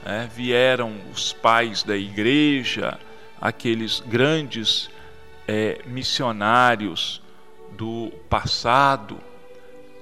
É, 0.06 0.28
vieram 0.28 0.96
os 1.12 1.34
pais 1.34 1.84
da 1.84 1.98
igreja, 1.98 2.98
aqueles 3.42 4.00
grandes 4.00 4.90
é, 5.46 5.82
missionários 5.86 7.22
do 7.74 8.12
passado, 8.30 9.20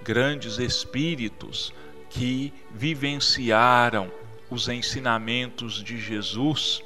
grandes 0.03 0.57
espíritos 0.57 1.73
que 2.09 2.53
vivenciaram 2.71 4.11
os 4.49 4.69
ensinamentos 4.69 5.83
de 5.83 5.99
Jesus, 5.99 6.81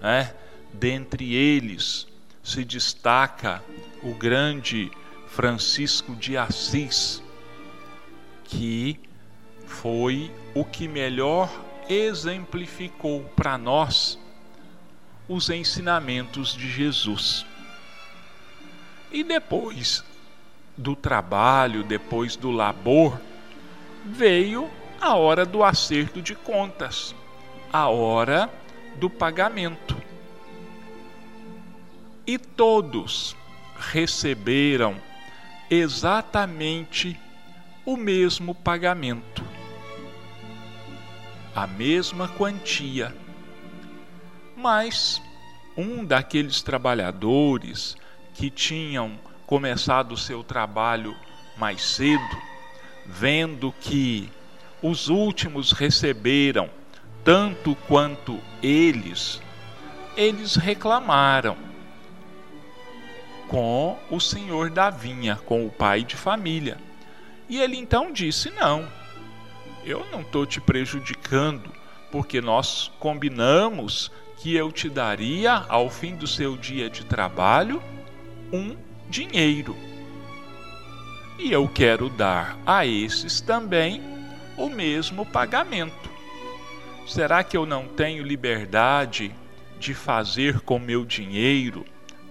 né? 0.00 0.34
dentre 0.72 1.34
eles 1.34 2.06
se 2.42 2.64
destaca 2.64 3.62
o 4.02 4.14
grande 4.14 4.90
Francisco 5.26 6.14
de 6.14 6.36
Assis, 6.36 7.22
que 8.44 8.98
foi 9.66 10.30
o 10.54 10.64
que 10.64 10.88
melhor 10.88 11.50
exemplificou 11.88 13.24
para 13.36 13.58
nós 13.58 14.18
os 15.28 15.48
ensinamentos 15.48 16.54
de 16.54 16.68
Jesus. 16.70 17.46
E 19.12 19.22
depois 19.22 20.04
do 20.80 20.96
trabalho, 20.96 21.84
depois 21.84 22.36
do 22.36 22.50
labor, 22.50 23.20
veio 24.04 24.70
a 25.00 25.14
hora 25.14 25.44
do 25.44 25.62
acerto 25.62 26.22
de 26.22 26.34
contas, 26.34 27.14
a 27.70 27.88
hora 27.88 28.50
do 28.96 29.10
pagamento. 29.10 29.96
E 32.26 32.38
todos 32.38 33.36
receberam 33.76 34.96
exatamente 35.70 37.18
o 37.84 37.96
mesmo 37.96 38.54
pagamento, 38.54 39.44
a 41.54 41.66
mesma 41.66 42.28
quantia. 42.28 43.14
Mas 44.56 45.20
um 45.76 46.04
daqueles 46.04 46.62
trabalhadores 46.62 47.96
que 48.34 48.50
tinham 48.50 49.18
começado 49.50 50.12
o 50.12 50.16
seu 50.16 50.44
trabalho 50.44 51.16
mais 51.56 51.82
cedo, 51.82 52.38
vendo 53.04 53.74
que 53.80 54.30
os 54.80 55.08
últimos 55.08 55.72
receberam 55.72 56.70
tanto 57.24 57.74
quanto 57.88 58.38
eles, 58.62 59.42
eles 60.16 60.54
reclamaram 60.54 61.56
com 63.48 63.98
o 64.08 64.20
senhor 64.20 64.70
da 64.70 64.88
vinha, 64.88 65.34
com 65.44 65.66
o 65.66 65.70
pai 65.70 66.04
de 66.04 66.14
família. 66.14 66.78
E 67.48 67.60
ele 67.60 67.76
então 67.76 68.12
disse: 68.12 68.50
Não, 68.50 68.86
eu 69.84 70.06
não 70.12 70.20
estou 70.20 70.46
te 70.46 70.60
prejudicando, 70.60 71.72
porque 72.12 72.40
nós 72.40 72.88
combinamos 73.00 74.12
que 74.36 74.54
eu 74.54 74.70
te 74.70 74.88
daria, 74.88 75.64
ao 75.68 75.90
fim 75.90 76.14
do 76.14 76.28
seu 76.28 76.56
dia 76.56 76.88
de 76.88 77.04
trabalho, 77.04 77.82
um 78.52 78.76
dinheiro. 79.10 79.76
E 81.38 81.52
eu 81.52 81.68
quero 81.68 82.08
dar 82.08 82.56
a 82.64 82.86
esses 82.86 83.40
também 83.40 84.00
o 84.56 84.68
mesmo 84.68 85.26
pagamento. 85.26 86.08
Será 87.06 87.42
que 87.42 87.56
eu 87.56 87.66
não 87.66 87.88
tenho 87.88 88.22
liberdade 88.22 89.34
de 89.78 89.94
fazer 89.94 90.60
com 90.60 90.78
meu 90.78 91.04
dinheiro 91.04 91.84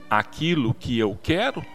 aquilo 0.10 0.74
que 0.74 0.98
eu 0.98 1.20
quero? 1.22 1.66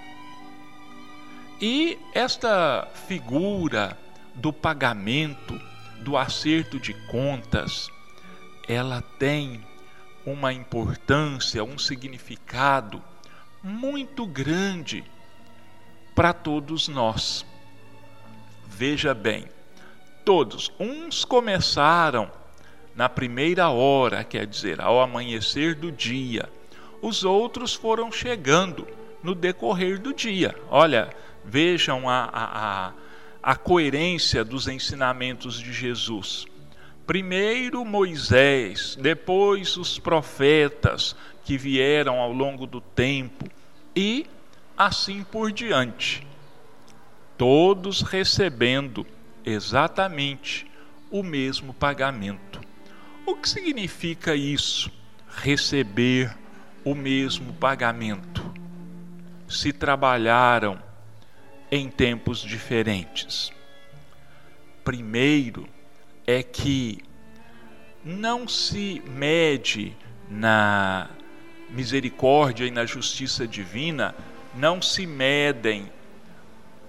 E 1.60 1.98
esta 2.14 2.88
figura 3.06 3.98
do 4.34 4.52
pagamento, 4.52 5.60
do 6.00 6.16
acerto 6.16 6.78
de 6.78 6.94
contas, 7.08 7.88
ela 8.66 9.02
tem 9.18 9.60
uma 10.24 10.52
importância, 10.52 11.62
um 11.62 11.78
significado 11.78 13.02
muito 13.64 14.26
grande 14.26 15.02
para 16.14 16.34
todos 16.34 16.86
nós. 16.86 17.46
Veja 18.66 19.14
bem, 19.14 19.46
todos, 20.22 20.70
uns 20.78 21.24
começaram 21.24 22.30
na 22.94 23.08
primeira 23.08 23.70
hora, 23.70 24.22
quer 24.22 24.46
dizer, 24.46 24.80
ao 24.80 25.00
amanhecer 25.00 25.74
do 25.74 25.90
dia, 25.90 26.48
os 27.00 27.24
outros 27.24 27.74
foram 27.74 28.12
chegando 28.12 28.86
no 29.22 29.34
decorrer 29.34 29.98
do 29.98 30.12
dia. 30.12 30.54
Olha, 30.68 31.10
vejam 31.42 32.08
a, 32.08 32.28
a, 32.32 32.92
a 33.42 33.56
coerência 33.56 34.44
dos 34.44 34.68
ensinamentos 34.68 35.58
de 35.58 35.72
Jesus. 35.72 36.46
Primeiro 37.06 37.84
Moisés, 37.84 38.96
depois 38.98 39.76
os 39.76 39.98
profetas 39.98 41.14
que 41.44 41.58
vieram 41.58 42.18
ao 42.18 42.32
longo 42.32 42.66
do 42.66 42.80
tempo 42.80 43.44
e 43.94 44.26
assim 44.74 45.22
por 45.22 45.52
diante. 45.52 46.26
Todos 47.36 48.00
recebendo 48.00 49.06
exatamente 49.44 50.66
o 51.10 51.22
mesmo 51.22 51.74
pagamento. 51.74 52.58
O 53.26 53.36
que 53.36 53.50
significa 53.50 54.34
isso? 54.34 54.90
Receber 55.28 56.34
o 56.82 56.94
mesmo 56.94 57.52
pagamento. 57.52 58.42
Se 59.46 59.74
trabalharam 59.74 60.82
em 61.70 61.90
tempos 61.90 62.38
diferentes. 62.38 63.52
Primeiro 64.82 65.73
é 66.26 66.42
que 66.42 67.02
não 68.04 68.46
se 68.46 69.02
mede 69.06 69.96
na 70.28 71.08
misericórdia 71.70 72.64
e 72.66 72.70
na 72.70 72.86
justiça 72.86 73.46
divina, 73.46 74.14
não 74.54 74.80
se 74.80 75.06
medem 75.06 75.90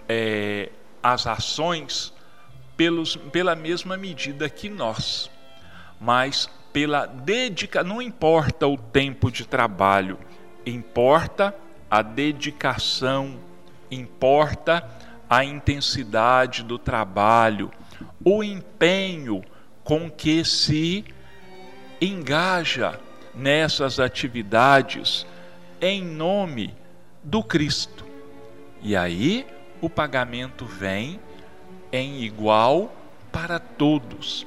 é, 0.08 0.70
as 1.02 1.26
ações 1.26 2.14
pelos, 2.78 3.16
pela 3.16 3.56
mesma 3.56 3.98
medida 3.98 4.50
que 4.50 4.70
nós, 4.70 5.30
mas 6.00 6.50
pela 6.72 7.06
dedicação. 7.06 7.88
Não 7.88 8.02
importa 8.02 8.68
o 8.68 8.78
tempo 8.78 9.32
de 9.32 9.48
trabalho, 9.48 10.20
importa 10.66 11.56
a 11.90 12.02
dedicação, 12.02 13.40
importa 13.90 14.88
a 15.30 15.44
intensidade 15.44 16.64
do 16.64 16.78
trabalho, 16.78 17.72
o 18.24 18.44
empenho 18.44 19.44
com 19.84 20.10
que 20.10 20.44
se 20.44 21.06
engaja 22.02 23.00
nessas 23.34 24.00
atividades 24.00 25.26
em 25.82 26.04
nome 26.04 26.74
do 27.24 27.44
Cristo. 27.44 28.06
E 28.82 28.96
aí 28.96 29.46
o 29.82 29.90
pagamento 29.90 30.66
vem 30.66 31.20
em 31.92 32.24
igual 32.24 32.94
para 33.32 33.60
todos, 33.60 34.46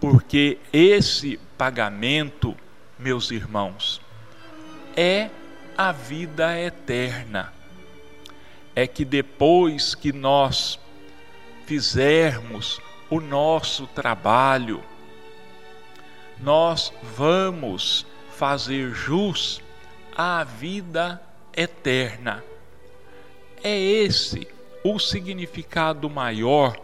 porque 0.00 0.58
esse 0.72 1.38
pagamento, 1.56 2.56
meus 2.98 3.30
irmãos, 3.30 4.00
é 4.96 5.30
a 5.76 5.92
vida 5.92 6.58
eterna. 6.60 7.52
É 8.74 8.86
que 8.86 9.04
depois 9.04 9.94
que 9.94 10.12
nós 10.12 10.78
fizermos 11.66 12.80
o 13.08 13.20
nosso 13.20 13.86
trabalho, 13.88 14.82
nós 16.38 16.92
vamos 17.16 18.06
fazer 18.36 18.94
jus 18.94 19.60
à 20.16 20.44
vida 20.44 21.20
eterna. 21.56 22.42
É 23.62 23.78
esse 23.78 24.48
o 24.82 24.98
significado 24.98 26.08
maior 26.08 26.76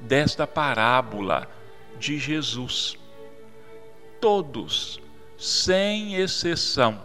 desta 0.00 0.46
parábola 0.46 1.48
de 1.98 2.18
Jesus. 2.18 2.96
Todos, 4.20 5.00
sem 5.38 6.16
exceção, 6.16 7.02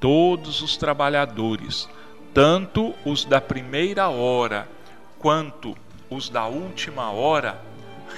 todos 0.00 0.62
os 0.62 0.76
trabalhadores, 0.76 1.88
tanto 2.34 2.94
os 3.04 3.24
da 3.24 3.40
primeira 3.40 4.08
hora 4.08 4.68
quanto 5.18 5.76
os 6.10 6.28
da 6.28 6.46
última 6.46 7.10
hora, 7.10 7.60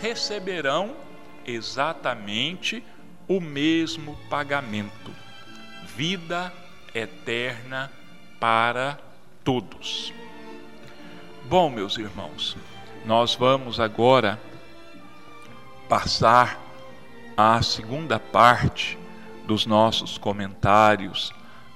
receberão 0.01 0.95
exatamente 1.47 2.83
o 3.29 3.41
mesmo 3.41 4.17
pagamento: 4.29 5.13
vida 5.97 6.53
eterna 6.95 7.91
para 8.41 8.99
todos. 9.43 10.13
Bom, 11.45 11.69
meus 11.69 11.99
irmãos, 11.99 12.57
nós 13.05 13.35
vamos 13.35 13.79
agora 13.79 14.41
passar 15.89 16.59
à 17.37 17.61
segunda 17.63 18.19
parte 18.19 18.99
dos 19.47 19.67
nossos 19.67 20.17
comentários 20.17 21.33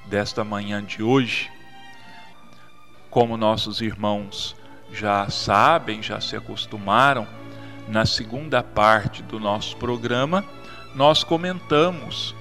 desta 0.07 0.42
manhã 0.42 0.83
de 0.83 1.03
hoje. 1.03 1.51
Como 3.11 3.37
nossos 3.37 3.81
irmãos 3.81 4.55
já 4.92 5.29
sabem, 5.31 6.03
já 6.03 6.21
se 6.21 6.37
acostumaram, 6.37 7.27
na 7.88 8.05
segunda 8.05 8.62
parte 8.62 9.23
do 9.23 9.40
nosso 9.40 9.77
programa, 9.77 10.44
nós 10.94 11.25
comentamos 11.25 12.35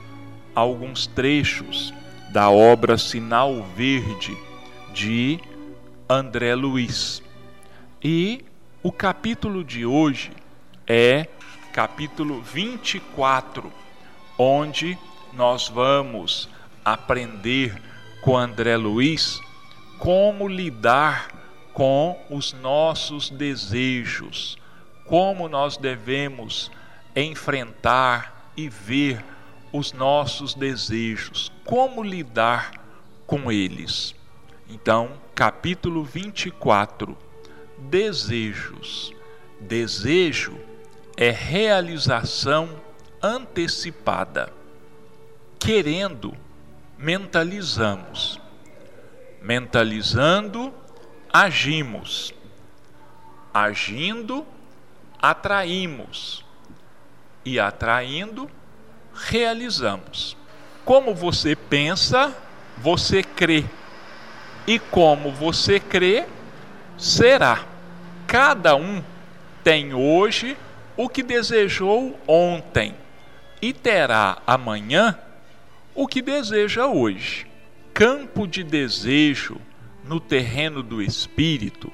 alguns 0.54 1.08
trechos 1.08 1.94
da 2.30 2.50
obra 2.50 2.98
Sinal 2.98 3.64
Verde 3.76 4.38
de 4.94 5.40
André 6.10 6.54
Luiz. 6.54 7.24
E 8.04 8.44
o 8.84 8.92
capítulo 8.92 9.64
de 9.64 9.86
hoje 9.86 10.32
é 10.86 11.28
capítulo 11.72 12.42
24, 12.42 13.72
onde 14.38 14.98
nós 15.34 15.70
vamos 15.70 16.50
aprender 16.84 17.82
com 18.22 18.36
André 18.36 18.76
Luiz 18.76 19.40
como 19.98 20.48
lidar 20.48 21.30
com 21.74 22.20
os 22.30 22.54
nossos 22.54 23.30
desejos, 23.30 24.58
como 25.06 25.48
nós 25.48 25.78
devemos 25.78 26.72
enfrentar 27.16 28.52
e 28.56 28.70
ver 28.70 29.24
os 29.72 29.94
nossos 29.94 30.54
desejos, 30.54 31.52
como 31.64 32.04
lidar 32.04 32.72
com 33.26 33.52
eles. 33.52 34.16
Então, 34.70 35.12
capítulo 35.36 36.04
24: 36.04 37.18
Desejos. 37.78 39.14
Desejo 39.60 40.58
é 41.16 41.32
realização 41.32 42.70
antecipada. 43.22 44.54
Querendo, 45.60 46.36
mentalizamos. 46.98 48.40
Mentalizando, 49.42 50.74
agimos. 51.32 52.34
Agindo, 53.54 54.46
atraímos. 55.22 56.46
E 57.44 57.60
atraindo, 57.60 58.50
realizamos. 59.14 60.36
Como 60.84 61.14
você 61.14 61.56
pensa, 61.56 62.36
você 62.78 63.24
crê. 63.24 63.66
E 64.66 64.80
como 64.80 65.32
você 65.32 65.80
crê, 65.80 66.26
será. 66.98 67.66
Cada 68.28 68.76
um 68.76 69.02
tem 69.64 69.94
hoje 69.94 70.58
o 70.98 71.08
que 71.08 71.24
desejou 71.24 72.20
ontem 72.28 72.96
e 73.62 73.74
terá 73.74 74.38
amanhã 74.46 75.18
o 75.96 76.08
que 76.08 76.22
deseja 76.22 76.88
hoje. 76.88 77.47
Campo 77.98 78.46
de 78.46 78.64
desejo 78.64 79.60
no 80.04 80.20
terreno 80.20 80.84
do 80.84 81.02
espírito 81.02 81.92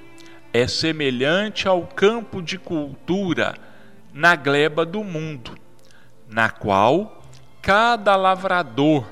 é 0.51 0.67
semelhante 0.67 1.65
ao 1.65 1.87
campo 1.87 2.41
de 2.41 2.57
cultura 2.57 3.55
na 4.13 4.35
gleba 4.35 4.85
do 4.85 5.01
mundo, 5.01 5.57
na 6.27 6.49
qual 6.49 7.23
cada 7.61 8.17
lavrador 8.17 9.07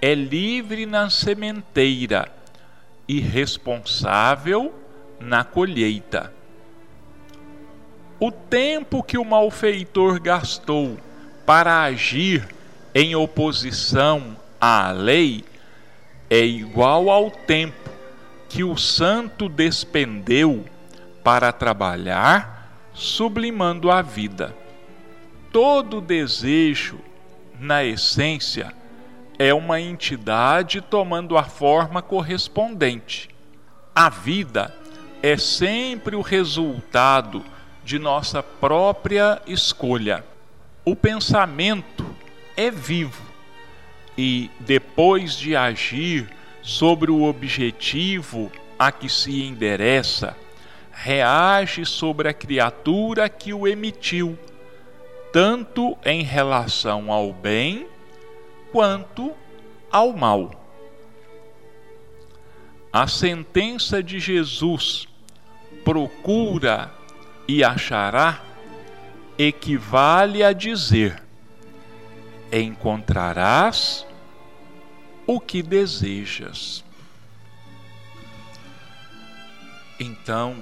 é 0.00 0.14
livre 0.14 0.86
na 0.86 1.10
sementeira 1.10 2.28
e 3.08 3.18
responsável 3.18 4.72
na 5.18 5.42
colheita. 5.42 6.32
O 8.20 8.30
tempo 8.30 9.02
que 9.02 9.18
o 9.18 9.24
malfeitor 9.24 10.20
gastou 10.20 10.96
para 11.44 11.82
agir 11.82 12.46
em 12.94 13.16
oposição 13.16 14.36
à 14.60 14.92
lei 14.92 15.44
é 16.28 16.40
igual 16.40 17.10
ao 17.10 17.30
tempo 17.30 17.90
que 18.48 18.64
o 18.64 18.76
santo 18.76 19.48
despendeu 19.48 20.64
para 21.22 21.52
trabalhar, 21.52 22.70
sublimando 22.92 23.90
a 23.90 24.02
vida. 24.02 24.54
Todo 25.52 26.00
desejo, 26.00 26.98
na 27.58 27.84
essência, 27.84 28.72
é 29.38 29.52
uma 29.52 29.80
entidade 29.80 30.80
tomando 30.80 31.36
a 31.36 31.44
forma 31.44 32.00
correspondente. 32.00 33.28
A 33.94 34.08
vida 34.08 34.74
é 35.22 35.36
sempre 35.36 36.16
o 36.16 36.20
resultado 36.20 37.44
de 37.84 37.98
nossa 37.98 38.42
própria 38.42 39.40
escolha. 39.46 40.24
O 40.84 40.94
pensamento 40.94 42.06
é 42.56 42.70
vivo 42.70 43.25
e, 44.16 44.50
depois 44.60 45.36
de 45.36 45.54
agir 45.54 46.28
sobre 46.62 47.10
o 47.10 47.22
objetivo 47.22 48.50
a 48.78 48.90
que 48.90 49.08
se 49.08 49.42
endereça, 49.42 50.36
reage 50.92 51.84
sobre 51.84 52.28
a 52.28 52.32
criatura 52.32 53.28
que 53.28 53.52
o 53.52 53.68
emitiu, 53.68 54.38
tanto 55.32 55.96
em 56.04 56.22
relação 56.22 57.12
ao 57.12 57.32
bem 57.32 57.86
quanto 58.72 59.32
ao 59.90 60.12
mal. 60.12 60.50
A 62.92 63.06
sentença 63.06 64.02
de 64.02 64.18
Jesus 64.18 65.06
procura 65.84 66.90
e 67.46 67.62
achará 67.62 68.42
equivale 69.38 70.42
a 70.42 70.52
dizer: 70.52 71.22
encontrarás 72.52 74.06
o 75.26 75.40
que 75.40 75.62
desejas. 75.62 76.84
Então, 79.98 80.56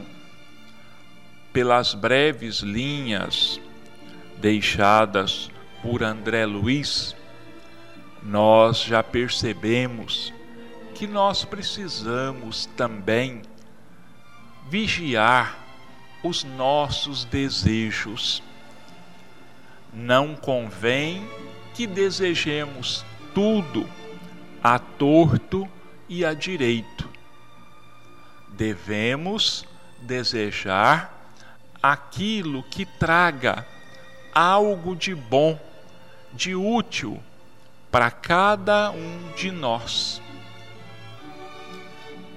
pelas 1.53 1.95
breves 1.95 2.61
linhas 2.61 3.61
deixadas 4.39 5.51
por 5.83 6.03
André 6.03 6.47
Luiz, 6.47 7.15
nós 8.23 8.83
já 8.83 9.03
percebemos 9.03 10.33
que 10.95 11.07
nós 11.07 11.45
precisamos 11.45 12.67
também 12.77 13.43
vigiar 14.69 15.59
os 16.23 16.43
nossos 16.43 17.25
desejos. 17.25 18.43
Não 19.93 20.35
convém 20.35 21.29
que 21.75 21.87
desejemos 21.87 23.05
tudo 23.35 23.89
a 24.63 24.79
torto 24.79 25.69
e 26.09 26.25
a 26.25 26.33
direito. 26.33 27.09
Devemos 28.49 29.67
desejar 30.01 31.13
aquilo 31.83 32.63
que 32.63 32.87
traga 32.87 33.67
algo 34.33 34.97
de 34.97 35.15
bom, 35.15 35.59
de 36.33 36.55
útil 36.55 37.21
para 37.91 38.11
cada 38.11 38.91
um 38.91 39.33
de 39.37 39.51
nós. 39.51 40.23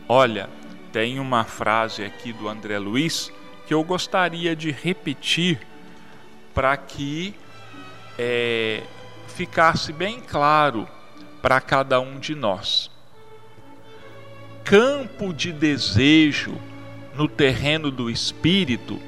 Olha, 0.10 0.50
tem 0.91 1.19
uma 1.19 1.43
frase 1.43 2.04
aqui 2.04 2.34
do 2.34 2.47
André 2.47 2.80
Luiz 2.80 3.32
que 3.67 3.73
eu 3.73 3.84
gostaria 3.84 4.56
de 4.56 4.71
repetir 4.71 5.60
para 6.54 6.76
que 6.78 7.36
é, 8.17 8.84
ficasse 9.38 9.93
bem 9.93 10.19
claro 10.19 10.89
para 11.43 11.62
cada 11.62 12.00
um 12.00 12.17
de 12.17 12.34
nós. 12.34 12.89
Campo 14.63 15.32
de 15.32 15.54
desejo 15.54 16.60
no 17.13 17.28
terreno 17.28 17.91
do 17.91 18.10
espírito 18.10 19.00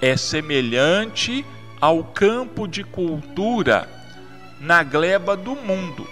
é 0.00 0.16
semelhante 0.16 1.46
ao 1.80 2.02
campo 2.02 2.66
de 2.66 2.82
cultura 2.82 3.88
na 4.58 4.82
gleba 4.82 5.36
do 5.36 5.54
mundo, 5.54 6.04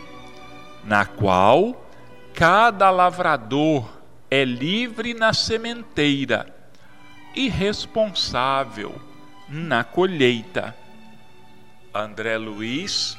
na 0.85 1.05
qual 1.05 1.85
cada 2.33 2.91
lavrador 2.91 3.91
é 4.31 4.45
livre 4.45 5.15
na 5.15 5.33
sementeira 5.33 6.47
e 7.35 7.49
responsável 7.49 8.95
na 9.49 9.83
colheita. 9.83 10.77
André 11.93 12.39
Luiz 12.39 13.19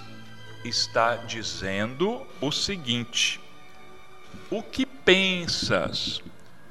está 0.63 1.15
dizendo 1.15 2.25
o 2.41 2.51
seguinte: 2.51 3.39
o 4.49 4.61
que 4.61 4.85
pensas, 4.85 6.21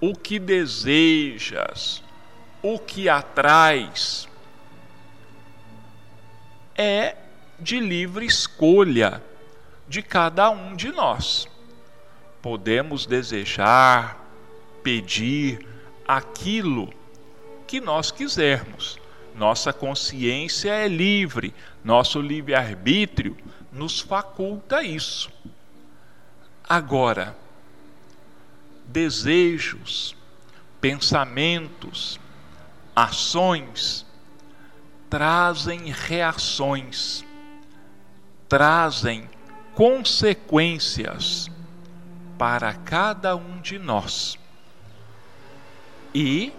o 0.00 0.14
que 0.14 0.38
desejas, 0.38 2.02
o 2.62 2.78
que 2.78 3.08
atrás, 3.08 4.28
é 6.76 7.16
de 7.58 7.80
livre 7.80 8.24
escolha 8.24 9.22
de 9.88 10.02
cada 10.02 10.50
um 10.50 10.76
de 10.76 10.92
nós. 10.92 11.48
Podemos 12.40 13.06
desejar, 13.06 14.24
pedir 14.82 15.66
aquilo 16.06 16.92
que 17.66 17.80
nós 17.80 18.12
quisermos. 18.12 18.98
Nossa 19.34 19.72
consciência 19.72 20.70
é 20.70 20.88
livre, 20.88 21.54
nosso 21.84 22.20
livre-arbítrio 22.20 23.36
nos 23.72 24.00
faculta 24.00 24.82
isso. 24.82 25.30
Agora, 26.68 27.36
desejos, 28.86 30.16
pensamentos, 30.80 32.18
ações 32.94 34.06
trazem 35.08 35.90
reações, 35.90 37.24
trazem 38.48 39.28
consequências 39.74 41.48
para 42.36 42.74
cada 42.74 43.34
um 43.36 43.60
de 43.60 43.78
nós. 43.78 44.38
E, 46.14 46.52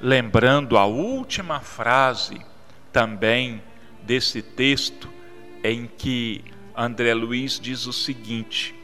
lembrando 0.00 0.76
a 0.76 0.84
última 0.84 1.60
frase 1.60 2.40
também 2.92 3.62
desse 4.02 4.42
texto, 4.42 5.08
em 5.62 5.86
que 5.86 6.44
André 6.76 7.14
Luiz 7.14 7.58
diz 7.58 7.86
o 7.86 7.92
seguinte: 7.92 8.74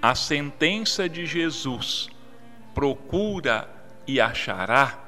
a 0.00 0.14
sentença 0.14 1.08
de 1.08 1.26
Jesus, 1.26 2.08
procura 2.74 3.68
e 4.06 4.20
achará, 4.20 4.98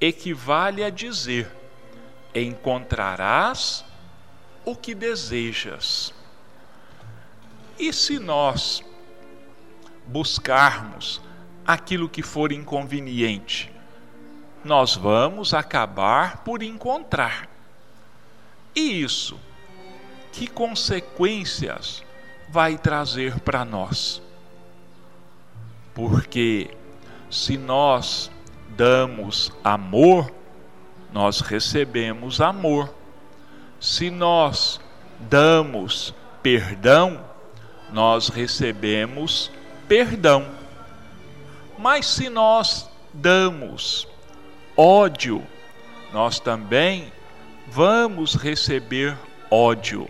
equivale 0.00 0.84
a 0.84 0.90
dizer: 0.90 1.50
encontrarás 2.34 3.84
o 4.64 4.76
que 4.76 4.94
desejas. 4.94 6.12
E 7.78 7.92
se 7.92 8.18
nós 8.18 8.84
buscarmos 10.06 11.20
aquilo 11.66 12.08
que 12.08 12.22
for 12.22 12.52
inconveniente, 12.52 13.72
nós 14.64 14.94
vamos 14.94 15.54
acabar 15.54 16.38
por 16.38 16.62
encontrar. 16.62 17.48
E 18.74 19.02
isso, 19.02 19.38
que 20.32 20.46
consequências 20.46 22.02
vai 22.48 22.78
trazer 22.78 23.38
para 23.40 23.64
nós? 23.64 24.22
Porque 25.94 26.70
se 27.30 27.56
nós 27.56 28.30
damos 28.76 29.52
amor, 29.62 30.32
nós 31.12 31.40
recebemos 31.40 32.40
amor. 32.40 32.94
Se 33.80 34.10
nós 34.10 34.80
damos 35.18 36.14
perdão, 36.42 37.24
nós 37.92 38.28
recebemos 38.28 39.50
perdão. 39.88 40.46
Mas 41.78 42.06
se 42.06 42.28
nós 42.28 42.88
damos 43.12 44.06
ódio, 44.76 45.44
nós 46.12 46.38
também 46.38 47.12
vamos 47.66 48.34
receber 48.34 49.16
ódio. 49.50 50.08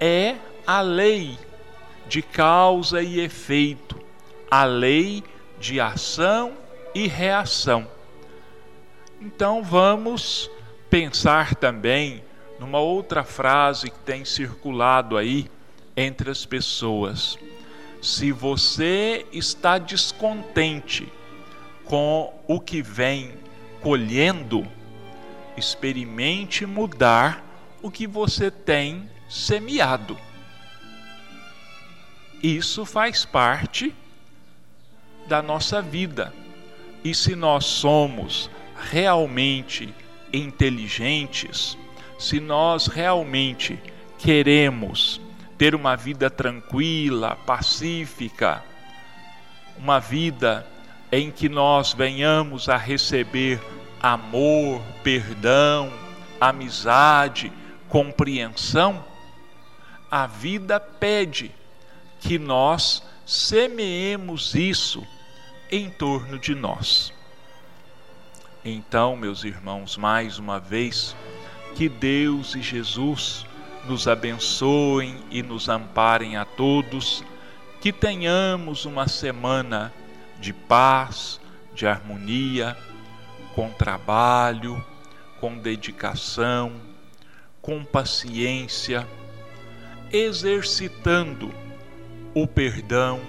É 0.00 0.36
a 0.66 0.80
lei 0.80 1.38
de 2.06 2.22
causa 2.22 3.02
e 3.02 3.20
efeito, 3.20 4.00
a 4.50 4.64
lei 4.64 5.22
de 5.58 5.80
ação 5.80 6.52
e 6.94 7.06
reação. 7.06 7.88
Então 9.20 9.62
vamos 9.62 10.50
pensar 10.90 11.54
também 11.54 12.22
numa 12.58 12.78
outra 12.78 13.24
frase 13.24 13.90
que 13.90 13.98
tem 14.00 14.24
circulado 14.24 15.16
aí 15.16 15.50
entre 15.96 16.30
as 16.30 16.44
pessoas. 16.44 17.38
Se 18.00 18.30
você 18.30 19.24
está 19.32 19.78
descontente 19.78 21.10
com 21.84 22.32
o 22.46 22.60
que 22.60 22.82
vem 22.82 23.32
colhendo, 23.80 24.66
experimente 25.56 26.66
mudar 26.66 27.42
o 27.82 27.90
que 27.90 28.06
você 28.06 28.50
tem 28.50 29.08
semeado. 29.34 30.16
Isso 32.40 32.86
faz 32.86 33.24
parte 33.24 33.92
da 35.26 35.42
nossa 35.42 35.82
vida. 35.82 36.32
E 37.02 37.12
se 37.12 37.34
nós 37.34 37.64
somos 37.64 38.48
realmente 38.92 39.92
inteligentes, 40.32 41.76
se 42.16 42.38
nós 42.38 42.86
realmente 42.86 43.76
queremos 44.18 45.20
ter 45.58 45.74
uma 45.74 45.96
vida 45.96 46.30
tranquila, 46.30 47.36
pacífica, 47.44 48.62
uma 49.76 49.98
vida 49.98 50.64
em 51.10 51.30
que 51.32 51.48
nós 51.48 51.92
venhamos 51.92 52.68
a 52.68 52.76
receber 52.76 53.60
amor, 54.00 54.80
perdão, 55.02 55.92
amizade, 56.40 57.52
compreensão, 57.88 59.04
a 60.14 60.28
vida 60.28 60.78
pede 60.78 61.50
que 62.20 62.38
nós 62.38 63.02
semeemos 63.26 64.54
isso 64.54 65.04
em 65.68 65.90
torno 65.90 66.38
de 66.38 66.54
nós. 66.54 67.12
Então, 68.64 69.16
meus 69.16 69.42
irmãos, 69.42 69.96
mais 69.96 70.38
uma 70.38 70.60
vez, 70.60 71.16
que 71.74 71.88
Deus 71.88 72.54
e 72.54 72.62
Jesus 72.62 73.44
nos 73.86 74.06
abençoem 74.06 75.20
e 75.32 75.42
nos 75.42 75.68
amparem 75.68 76.36
a 76.36 76.44
todos, 76.44 77.24
que 77.80 77.92
tenhamos 77.92 78.84
uma 78.84 79.08
semana 79.08 79.92
de 80.38 80.52
paz, 80.52 81.40
de 81.74 81.88
harmonia, 81.88 82.78
com 83.52 83.68
trabalho, 83.68 84.80
com 85.40 85.58
dedicação, 85.58 86.80
com 87.60 87.84
paciência, 87.84 89.04
exercitando 90.14 91.52
o 92.32 92.46
perdão, 92.46 93.20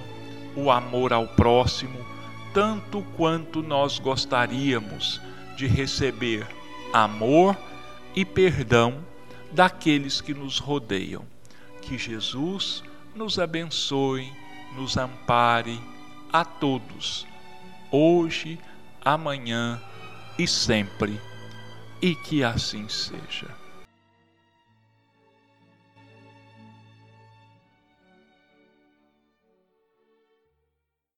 o 0.56 0.69
amor 0.69 1.12
ao 1.12 1.28
próximo, 1.30 1.98
tanto 2.54 3.02
quanto 3.17 3.63
nós 3.63 3.98
gostaríamos 3.98 5.19
de 5.58 5.65
receber 5.65 6.48
amor 6.93 7.58
e 8.15 8.24
perdão 8.24 9.04
daqueles 9.52 10.21
que 10.21 10.32
nos 10.32 10.60
rodeiam. 10.60 11.26
Que 11.82 11.98
Jesus 11.98 12.84
nos 13.15 13.39
abençoe, 13.39 14.32
nos 14.76 14.95
ampare 14.95 15.82
a 16.32 16.45
todos, 16.45 17.26
hoje, 17.89 18.60
amanhã 19.04 19.82
e 20.38 20.48
sempre, 20.48 21.19
e 22.00 22.13
que 22.13 22.43
assim 22.43 22.88
seja. 22.88 23.64